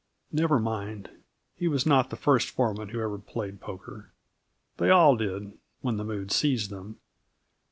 Never 0.31 0.57
mind 0.59 1.11
he 1.55 1.67
was 1.67 1.85
not 1.85 2.09
the 2.09 2.15
first 2.15 2.49
foreman 2.49 2.89
who 2.89 2.99
ever 2.99 3.19
played 3.19 3.61
poker; 3.61 4.09
they 4.77 4.89
all 4.89 5.15
did, 5.15 5.53
when 5.81 5.97
the 5.97 6.03
mood 6.03 6.31
seized 6.31 6.71
them. 6.71 6.97